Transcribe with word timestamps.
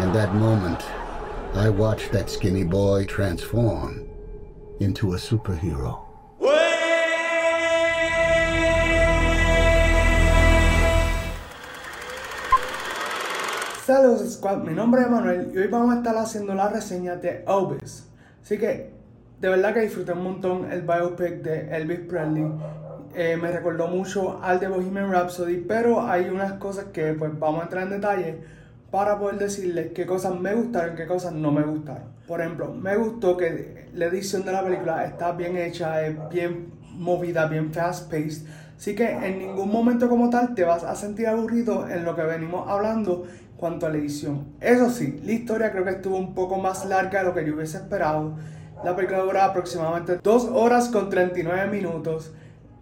In 0.00 0.14
that 0.14 0.34
moment, 0.34 0.82
I 1.54 1.68
watched 1.68 2.10
that 2.12 2.30
skinny 2.30 2.64
boy 2.64 3.04
transform 3.04 4.08
into 4.80 5.12
a 5.12 5.18
superhero. 5.18 6.06
Saludos 13.84 14.32
Squad, 14.32 14.64
mi 14.64 14.72
nombre 14.72 15.02
es 15.02 15.10
Manuel 15.10 15.52
y 15.54 15.58
hoy 15.58 15.66
vamos 15.66 15.94
a 15.94 15.98
estar 15.98 16.16
haciendo 16.16 16.54
la 16.54 16.70
reseña 16.70 17.16
de 17.16 17.44
Elvis. 17.46 18.06
Así 18.42 18.56
que 18.56 18.94
de 19.38 19.48
verdad 19.50 19.74
que 19.74 19.80
disfruté 19.80 20.12
un 20.12 20.24
montón 20.24 20.72
el 20.72 20.80
biopic 20.80 21.42
de 21.42 21.76
Elvis 21.76 22.00
Presley. 22.08 22.50
Eh, 23.14 23.36
me 23.36 23.52
recordó 23.52 23.86
mucho 23.88 24.42
al 24.42 24.60
de 24.60 24.68
Bohemian 24.68 25.12
Rhapsody, 25.12 25.58
pero 25.58 26.00
hay 26.00 26.30
unas 26.30 26.54
cosas 26.54 26.86
que 26.86 27.12
pues 27.12 27.38
vamos 27.38 27.60
a 27.60 27.64
entrar 27.64 27.82
en 27.82 27.90
detalle 27.90 28.59
para 28.90 29.18
poder 29.18 29.38
decirles 29.38 29.92
qué 29.94 30.06
cosas 30.06 30.38
me 30.38 30.54
gustaron 30.54 30.96
qué 30.96 31.06
cosas 31.06 31.32
no 31.32 31.52
me 31.52 31.62
gustaron. 31.62 32.04
Por 32.26 32.40
ejemplo, 32.40 32.72
me 32.72 32.96
gustó 32.96 33.36
que 33.36 33.88
la 33.94 34.06
edición 34.06 34.44
de 34.44 34.52
la 34.52 34.64
película 34.64 35.04
está 35.04 35.32
bien 35.32 35.56
hecha, 35.56 36.04
es 36.06 36.16
bien 36.30 36.72
movida, 36.82 37.46
bien 37.46 37.72
fast 37.72 38.10
paced. 38.10 38.46
Así 38.76 38.94
que 38.94 39.10
en 39.10 39.38
ningún 39.38 39.70
momento 39.70 40.08
como 40.08 40.30
tal 40.30 40.54
te 40.54 40.64
vas 40.64 40.84
a 40.84 40.94
sentir 40.94 41.26
aburrido 41.26 41.88
en 41.88 42.04
lo 42.04 42.16
que 42.16 42.22
venimos 42.22 42.68
hablando 42.68 43.26
cuanto 43.56 43.86
a 43.86 43.90
la 43.90 43.98
edición. 43.98 44.54
Eso 44.60 44.90
sí, 44.90 45.20
la 45.24 45.32
historia 45.32 45.70
creo 45.70 45.84
que 45.84 45.90
estuvo 45.90 46.16
un 46.16 46.34
poco 46.34 46.56
más 46.56 46.86
larga 46.86 47.20
de 47.20 47.26
lo 47.26 47.34
que 47.34 47.46
yo 47.46 47.54
hubiese 47.54 47.76
esperado. 47.76 48.36
La 48.82 48.96
película 48.96 49.20
dura 49.20 49.44
aproximadamente 49.44 50.16
2 50.22 50.44
horas 50.52 50.88
con 50.88 51.10
39 51.10 51.70
minutos. 51.70 52.32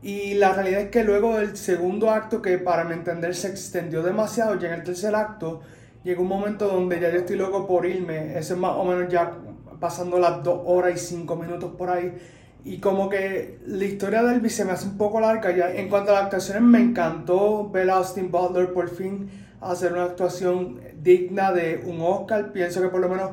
Y 0.00 0.34
la 0.34 0.52
realidad 0.52 0.83
es 0.83 0.91
que 0.91 1.02
luego 1.02 1.38
del 1.38 1.56
segundo 1.56 2.11
acto, 2.11 2.41
que 2.41 2.56
para 2.59 2.84
mi 2.84 2.92
entender 2.92 3.34
se 3.34 3.48
extendió 3.48 4.05
demasiado, 4.05 4.56
ya 4.56 4.69
en 4.69 4.75
el 4.75 4.84
tercer 4.84 5.16
acto, 5.16 5.62
llegó 6.05 6.23
un 6.23 6.29
momento 6.29 6.69
donde 6.69 7.01
ya 7.01 7.11
yo 7.11 7.19
estoy 7.19 7.37
loco 7.37 7.66
por 7.66 7.87
irme. 7.87 8.39
Eso 8.39 8.55
es 8.55 8.61
más 8.61 8.73
o 8.77 8.84
menos 8.84 9.11
ya 9.11 9.33
pasando 9.80 10.19
las 10.19 10.43
2 10.43 10.62
horas 10.66 10.95
y 10.95 10.98
5 10.98 11.36
minutos 11.36 11.72
por 11.77 11.91
ahí. 11.91 12.17
Y 12.64 12.78
como 12.81 13.09
que 13.09 13.61
la 13.67 13.84
historia 13.84 14.22
de 14.22 14.34
Elvis 14.34 14.56
se 14.56 14.64
me 14.64 14.72
hace 14.72 14.87
un 14.87 14.98
poco 14.98 15.20
larga. 15.20 15.50
Ya. 15.55 15.72
En 15.72 15.89
cuanto 15.89 16.11
a 16.11 16.14
las 16.14 16.25
actuaciones, 16.25 16.62
me 16.62 16.81
encantó 16.81 17.70
ver 17.70 17.91
a 17.91 17.97
Austin 17.97 18.31
Butler 18.31 18.72
por 18.72 18.89
fin 18.89 19.31
hacer 19.61 19.92
una 19.92 20.05
actuación 20.05 20.81
digna 21.00 21.53
de 21.53 21.83
un 21.87 22.00
Oscar. 22.00 22.53
Pienso 22.53 22.83
que 22.83 22.89
por 22.89 23.00
lo 23.00 23.09
menos 23.09 23.31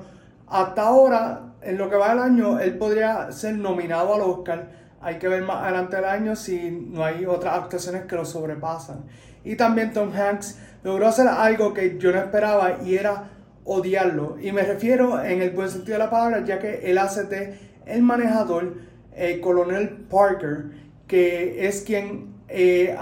hasta 0.47 0.83
ahora, 0.83 1.53
en 1.61 1.77
lo 1.77 1.89
que 1.89 1.95
va 1.95 2.09
del 2.09 2.19
año, 2.19 2.59
él 2.59 2.77
podría 2.77 3.31
ser 3.31 3.55
nominado 3.55 4.13
al 4.13 4.21
Oscar. 4.21 4.69
Hay 5.01 5.17
que 5.17 5.27
ver 5.27 5.43
más 5.43 5.63
adelante 5.63 5.95
del 5.97 6.05
año 6.05 6.35
si 6.35 6.71
no 6.71 7.03
hay 7.03 7.25
otras 7.25 7.55
actuaciones 7.55 8.05
que 8.05 8.15
lo 8.15 8.25
sobrepasan. 8.25 9.05
Y 9.43 9.55
también 9.55 9.93
Tom 9.93 10.11
Hanks 10.13 10.57
logró 10.85 11.07
hacer 11.07 11.27
algo 11.27 11.73
que 11.73 11.97
yo 11.97 12.11
no 12.11 12.19
esperaba 12.19 12.77
y 12.85 12.93
era 12.93 13.31
odiarlo. 13.63 14.37
Y 14.39 14.51
me 14.51 14.61
refiero 14.61 15.19
en 15.23 15.41
el 15.41 15.49
buen 15.49 15.67
sentido 15.67 15.93
de 15.93 16.03
la 16.03 16.11
palabra, 16.11 16.45
ya 16.45 16.59
que 16.59 16.81
él 16.83 16.99
hace 16.99 17.57
el 17.87 18.03
manejador, 18.03 18.75
el 19.15 19.41
coronel 19.41 19.89
Parker, 20.07 20.65
que 21.07 21.67
es 21.67 21.81
quien 21.81 22.35
eh, 22.47 22.95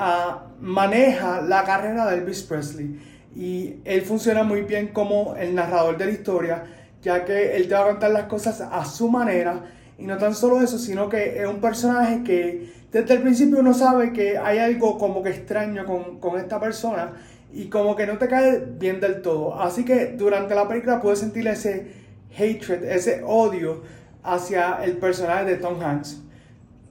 maneja 0.62 1.42
la 1.42 1.66
carrera 1.66 2.10
de 2.10 2.20
Elvis 2.20 2.44
Presley. 2.44 3.02
Y 3.36 3.76
él 3.84 4.02
funciona 4.04 4.44
muy 4.44 4.62
bien 4.62 4.88
como 4.88 5.36
el 5.36 5.54
narrador 5.54 5.98
de 5.98 6.06
la 6.06 6.12
historia, 6.12 6.64
ya 7.02 7.26
que 7.26 7.58
él 7.58 7.68
te 7.68 7.74
va 7.74 7.82
a 7.82 7.90
contar 7.90 8.12
las 8.12 8.24
cosas 8.28 8.62
a 8.62 8.86
su 8.86 9.10
manera. 9.10 9.62
Y 9.98 10.06
no 10.06 10.18
tan 10.18 10.34
solo 10.34 10.62
eso, 10.62 10.78
sino 10.78 11.10
que 11.10 11.42
es 11.42 11.46
un 11.46 11.60
personaje 11.60 12.24
que 12.24 12.72
desde 12.94 13.16
el 13.16 13.22
principio 13.24 13.60
uno 13.60 13.74
sabe 13.74 14.14
que 14.14 14.38
hay 14.38 14.60
algo 14.60 14.98
como 14.98 15.22
que 15.22 15.32
extraño 15.32 15.84
con, 15.86 16.22
con 16.22 16.40
esta 16.40 16.62
persona 16.62 17.12
y 17.54 17.70
como 17.70 17.96
que 17.96 18.08
no 18.08 18.18
te 18.18 18.28
cae 18.28 18.64
bien 18.80 19.00
del 19.00 19.22
todo. 19.22 19.60
Así 19.60 19.86
que 19.86 20.08
durante 20.08 20.56
la 20.56 20.68
película 20.68 21.02
puedes 21.02 21.20
sentir 21.20 21.48
ese 21.48 21.92
hatred, 22.32 22.84
ese 22.84 23.22
odio 23.26 23.84
hacia 24.24 24.84
el 24.84 24.98
personaje 24.98 25.46
de 25.46 25.56
Tom 25.58 25.82
Hanks. 25.82 26.22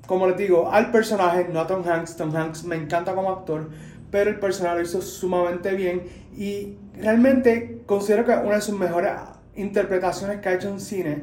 Como 0.07 0.27
les 0.27 0.37
digo, 0.37 0.71
al 0.71 0.91
personaje, 0.91 1.49
no 1.53 1.61
a 1.61 1.67
Tom 1.67 1.83
Hanks. 1.87 2.17
Tom 2.17 2.35
Hanks 2.35 2.65
me 2.65 2.77
encanta 2.77 3.15
como 3.15 3.31
actor 3.31 3.69
pero 4.13 4.29
el 4.29 4.39
personaje 4.39 4.77
lo 4.77 4.83
hizo 4.83 5.01
sumamente 5.01 5.73
bien 5.75 6.03
y 6.37 6.77
realmente 7.01 7.83
considero 7.87 8.25
que 8.27 8.33
una 8.33 8.57
de 8.57 8.61
sus 8.61 8.79
mejores 8.79 9.11
interpretaciones 9.57 10.41
que 10.41 10.51
ha 10.51 10.55
hecho 10.55 10.69
en 10.69 10.81
cine, 10.81 11.23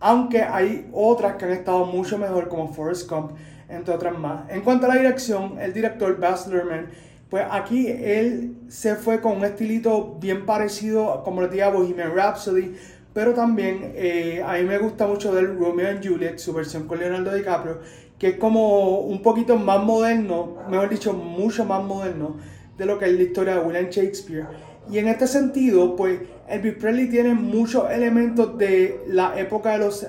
aunque 0.00 0.42
hay 0.42 0.90
otras 0.92 1.36
que 1.36 1.44
han 1.44 1.52
estado 1.52 1.86
mucho 1.86 2.18
mejor 2.18 2.48
como 2.48 2.74
Forrest 2.74 3.08
Gump, 3.08 3.32
entre 3.68 3.94
otras 3.94 4.18
más. 4.18 4.50
En 4.50 4.62
cuanto 4.62 4.86
a 4.86 4.88
la 4.88 4.96
dirección, 4.96 5.58
el 5.60 5.72
director 5.72 6.18
Baz 6.18 6.48
Luhrmann, 6.48 6.88
pues 7.30 7.44
aquí 7.50 7.88
él 7.88 8.56
se 8.68 8.94
fue 8.94 9.20
con 9.20 9.36
un 9.36 9.44
estilito 9.44 10.16
bien 10.20 10.46
parecido, 10.46 11.22
como 11.24 11.42
le 11.42 11.48
decía, 11.48 11.68
Bohemian 11.68 12.14
Rhapsody, 12.14 12.74
pero 13.12 13.34
también 13.34 13.92
eh, 13.96 14.42
a 14.46 14.54
mí 14.54 14.62
me 14.62 14.78
gusta 14.78 15.06
mucho 15.06 15.34
del 15.34 15.58
Romeo 15.58 15.88
and 15.88 16.06
Juliet, 16.06 16.38
su 16.38 16.52
versión 16.52 16.86
con 16.86 16.98
Leonardo 16.98 17.34
DiCaprio, 17.34 17.80
que 18.18 18.28
es 18.28 18.36
como 18.36 19.00
un 19.00 19.22
poquito 19.22 19.56
más 19.56 19.82
moderno, 19.82 20.56
mejor 20.70 20.88
dicho, 20.88 21.12
mucho 21.12 21.64
más 21.64 21.84
moderno 21.84 22.36
de 22.76 22.86
lo 22.86 22.98
que 22.98 23.06
es 23.06 23.12
la 23.12 23.22
historia 23.22 23.54
de 23.56 23.60
William 23.60 23.88
Shakespeare. 23.90 24.46
Y 24.90 24.98
en 24.98 25.08
este 25.08 25.26
sentido, 25.26 25.96
pues 25.96 26.20
Elvis 26.48 26.74
Presley 26.74 27.10
tiene 27.10 27.34
muchos 27.34 27.90
elementos 27.90 28.56
de 28.56 29.02
la 29.08 29.38
época 29.38 29.72
de 29.72 29.78
los 29.78 30.06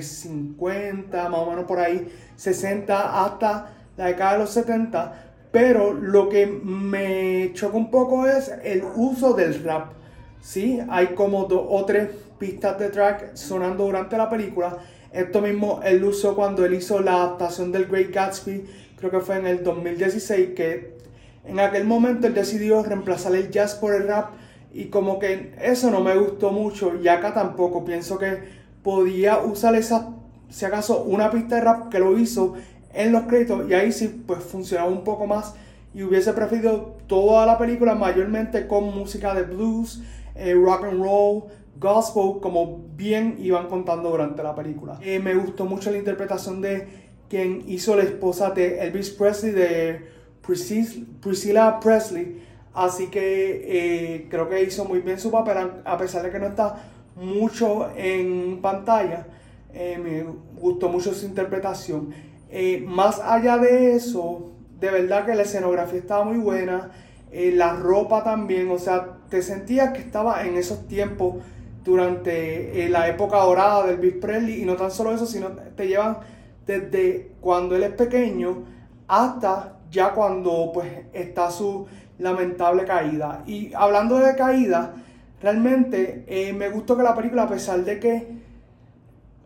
50, 0.00 1.26
eh, 1.26 1.28
más 1.28 1.40
o 1.40 1.50
menos 1.50 1.64
por 1.64 1.80
ahí, 1.80 2.06
60 2.36 3.24
hasta 3.24 3.74
la 3.96 4.06
década 4.06 4.34
de 4.34 4.38
los 4.38 4.50
70. 4.50 5.31
Pero 5.52 5.92
lo 5.92 6.28
que 6.28 6.46
me 6.46 7.52
choca 7.52 7.76
un 7.76 7.90
poco 7.90 8.26
es 8.26 8.50
el 8.64 8.82
uso 8.96 9.34
del 9.34 9.62
rap. 9.62 9.92
¿sí? 10.40 10.80
Hay 10.88 11.08
como 11.08 11.44
dos 11.44 11.64
o 11.68 11.84
tres 11.84 12.08
pistas 12.38 12.78
de 12.78 12.88
track 12.88 13.36
sonando 13.36 13.84
durante 13.84 14.16
la 14.16 14.28
película 14.28 14.78
esto 15.12 15.42
mismo 15.42 15.80
él 15.84 16.02
usó 16.04 16.34
cuando 16.34 16.64
él 16.64 16.74
hizo 16.74 17.00
la 17.00 17.16
adaptación 17.16 17.70
del 17.70 17.86
Great 17.86 18.10
Gatsby, 18.12 18.64
creo 18.96 19.10
que 19.10 19.20
fue 19.20 19.36
en 19.36 19.46
el 19.46 19.62
2016, 19.62 20.50
que 20.56 20.96
en 21.44 21.60
aquel 21.60 21.84
momento 21.84 22.26
él 22.26 22.34
decidió 22.34 22.82
reemplazar 22.82 23.34
el 23.34 23.50
jazz 23.50 23.74
por 23.74 23.94
el 23.94 24.08
rap 24.08 24.30
y 24.72 24.86
como 24.86 25.18
que 25.18 25.52
eso 25.60 25.90
no 25.90 26.00
me 26.00 26.16
gustó 26.16 26.50
mucho 26.50 26.94
y 26.96 27.08
acá 27.08 27.34
tampoco. 27.34 27.84
Pienso 27.84 28.18
que 28.18 28.38
podía 28.82 29.38
usar 29.38 29.74
esa, 29.74 30.14
si 30.48 30.64
acaso, 30.64 31.02
una 31.02 31.30
pista 31.30 31.56
de 31.56 31.60
rap 31.60 31.90
que 31.90 31.98
lo 31.98 32.18
hizo 32.18 32.54
en 32.92 33.12
los 33.12 33.22
créditos 33.22 33.68
y 33.68 33.74
ahí 33.74 33.92
sí 33.92 34.22
pues 34.26 34.42
funcionaba 34.42 34.90
un 34.90 35.04
poco 35.04 35.26
más 35.26 35.54
y 35.94 36.02
hubiese 36.02 36.32
preferido 36.32 36.96
toda 37.06 37.44
la 37.46 37.58
película 37.58 37.94
mayormente 37.94 38.66
con 38.66 38.94
música 38.96 39.34
de 39.34 39.42
blues, 39.42 40.02
eh, 40.34 40.54
rock 40.54 40.84
and 40.84 41.02
roll, 41.02 41.44
gospel, 41.78 42.40
como 42.40 42.84
bien 42.96 43.36
iban 43.40 43.68
contando 43.68 44.10
durante 44.10 44.42
la 44.42 44.54
película. 44.54 44.98
Eh, 45.02 45.18
me 45.18 45.34
gustó 45.34 45.64
mucho 45.66 45.90
la 45.90 45.98
interpretación 45.98 46.60
de 46.60 46.86
quien 47.28 47.64
hizo 47.66 47.96
la 47.96 48.02
esposa 48.02 48.50
de 48.50 48.80
Elvis 48.80 49.10
Presley, 49.10 49.52
de 49.52 50.06
Priscilla 51.20 51.80
Presley. 51.80 52.42
Así 52.74 53.08
que 53.08 53.64
eh, 53.66 54.26
creo 54.30 54.48
que 54.48 54.62
hizo 54.62 54.84
muy 54.84 55.00
bien 55.00 55.18
su 55.18 55.30
papel, 55.30 55.56
a 55.84 55.98
pesar 55.98 56.22
de 56.22 56.30
que 56.30 56.38
no 56.38 56.46
está 56.46 56.76
mucho 57.16 57.90
en 57.96 58.60
pantalla. 58.62 59.26
Eh, 59.74 59.98
me 60.02 60.24
gustó 60.60 60.88
mucho 60.88 61.12
su 61.12 61.26
interpretación. 61.26 62.12
Más 62.86 63.20
allá 63.20 63.58
de 63.58 63.94
eso, 63.94 64.52
de 64.78 64.90
verdad 64.90 65.24
que 65.24 65.34
la 65.34 65.42
escenografía 65.42 65.98
estaba 65.98 66.24
muy 66.24 66.38
buena. 66.38 66.90
la 67.32 67.74
ropa 67.74 68.22
también, 68.22 68.70
o 68.70 68.78
sea, 68.78 69.18
te 69.30 69.40
sentías 69.42 69.92
que 69.92 70.00
estaba 70.00 70.44
en 70.44 70.56
esos 70.56 70.86
tiempos 70.86 71.36
durante 71.84 72.84
eh, 72.84 72.88
la 72.88 73.08
época 73.08 73.38
dorada 73.38 73.86
del 73.86 73.96
Elvis 73.96 74.14
Presley 74.14 74.62
y 74.62 74.64
no 74.64 74.76
tan 74.76 74.90
solo 74.90 75.12
eso, 75.12 75.26
sino 75.26 75.48
te 75.48 75.88
llevan 75.88 76.18
desde 76.66 77.32
cuando 77.40 77.74
él 77.74 77.82
es 77.82 77.92
pequeño 77.92 78.64
hasta 79.08 79.78
ya 79.90 80.12
cuando 80.12 80.70
pues 80.72 80.88
está 81.12 81.50
su 81.50 81.86
lamentable 82.18 82.84
caída. 82.84 83.42
Y 83.46 83.72
hablando 83.74 84.18
de 84.18 84.34
caída, 84.36 84.94
realmente 85.40 86.24
eh, 86.28 86.52
me 86.52 86.68
gustó 86.68 86.96
que 86.96 87.02
la 87.02 87.14
película, 87.14 87.44
a 87.44 87.48
pesar 87.48 87.84
de 87.84 87.98
que 87.98 88.41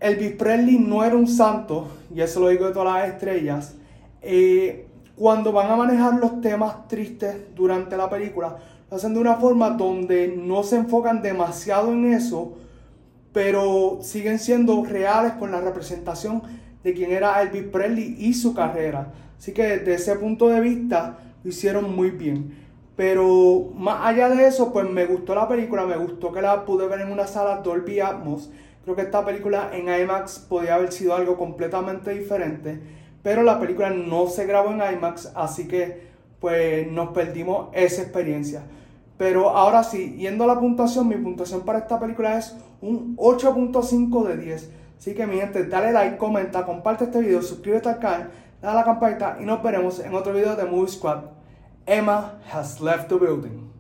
Elvis 0.01 0.33
Presley 0.33 0.79
no 0.79 1.05
era 1.05 1.17
un 1.17 1.29
santo, 1.29 1.89
y 2.15 2.21
eso 2.21 2.41
lo 2.41 2.49
digo 2.49 2.67
de 2.67 2.73
todas 2.73 2.95
las 2.95 3.09
estrellas, 3.15 3.75
eh, 4.23 4.87
cuando 5.17 5.53
van 5.53 5.71
a 5.71 5.77
manejar 5.77 6.15
los 6.19 6.41
temas 6.41 6.89
tristes 6.89 7.55
durante 7.55 7.97
la 7.97 8.11
película, 8.11 8.57
lo 8.91 8.97
hacen 8.97 9.15
de 9.15 9.21
una 9.21 9.37
forma 9.37 9.71
donde 9.71 10.29
no 10.29 10.63
se 10.63 10.77
enfocan 10.77 11.23
demasiado 11.23 11.93
en 11.93 12.13
eso, 12.13 12.57
pero 13.33 13.99
siguen 14.03 14.39
siendo 14.39 14.85
reales 14.85 15.33
con 15.33 15.51
la 15.51 15.61
representación 15.61 16.43
de 16.83 16.95
quién 16.95 17.13
era 17.13 17.43
Elvis 17.43 17.65
Presley 17.65 18.17
y 18.19 18.35
su 18.35 18.55
carrera. 18.55 19.13
Así 19.39 19.53
que 19.53 19.63
desde 19.63 19.95
ese 19.95 20.17
punto 20.17 20.49
de 20.49 20.61
vista 20.61 21.19
lo 21.43 21.51
hicieron 21.51 21.95
muy 21.95 22.11
bien. 22.11 22.55
Pero 22.97 23.73
más 23.75 24.07
allá 24.07 24.31
de 24.31 24.47
eso, 24.47 24.73
pues 24.73 24.89
me 24.89 25.05
gustó 25.05 25.35
la 25.35 25.47
película, 25.47 25.85
me 25.85 25.97
gustó 25.97 26.33
que 26.33 26.41
la 26.41 26.65
pude 26.65 26.87
ver 26.89 27.01
en 27.01 27.13
una 27.13 27.27
sala 27.27 27.57
Dolby 27.57 28.01
Atmos. 28.01 28.51
Creo 28.87 28.95
que 28.95 29.03
esta 29.03 29.25
película 29.25 29.71
en 29.73 29.89
IMAX 29.89 30.39
podía 30.39 30.77
haber 30.77 30.93
sido 30.93 31.17
algo 31.17 31.37
completamente 31.37 32.13
diferente, 32.13 32.81
pero 33.21 33.43
la 33.43 33.59
película 33.59 33.91
no 33.91 34.29
se 34.29 34.47
grabó 34.47 34.71
en 34.71 34.81
IMAX, 34.81 35.33
así 35.35 35.67
que 35.67 36.07
pues 36.39 36.87
nos 36.93 37.09
perdimos 37.09 37.71
esa 37.73 38.03
experiencia. 38.03 38.63
Pero 39.19 39.51
ahora 39.51 39.83
sí, 39.83 40.15
yendo 40.17 40.45
a 40.45 40.47
la 40.47 40.61
puntuación, 40.61 41.09
mi 41.09 41.17
puntuación 41.17 41.63
para 41.65 41.81
esta 41.81 41.99
película 41.99 42.39
es 42.39 42.57
un 42.81 43.17
8.5 43.17 44.25
de 44.29 44.37
10. 44.37 44.71
Así 44.97 45.15
que 45.15 45.27
mi 45.27 45.39
gente, 45.39 45.65
dale 45.65 45.91
like, 45.91 46.17
comenta, 46.17 46.65
comparte 46.65 47.07
este 47.07 47.23
video, 47.23 47.43
suscríbete 47.43 47.89
al 47.89 47.99
canal, 47.99 48.31
dale 48.63 48.73
a 48.73 48.81
la 48.83 48.85
campanita 48.85 49.39
y 49.41 49.47
nos 49.47 49.65
veremos 49.65 49.99
en 49.99 50.15
otro 50.15 50.33
video 50.33 50.55
de 50.55 50.65
Movie 50.65 50.93
Squad. 50.93 51.25
Emma 51.87 52.39
has 52.53 52.81
left 52.81 53.09
the 53.09 53.17
building. 53.17 53.76